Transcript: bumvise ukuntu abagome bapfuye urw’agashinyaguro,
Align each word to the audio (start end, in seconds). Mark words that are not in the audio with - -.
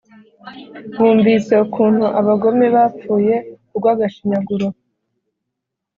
bumvise 0.97 1.53
ukuntu 1.65 2.05
abagome 2.19 2.65
bapfuye 2.75 3.35
urw’agashinyaguro, 3.75 4.67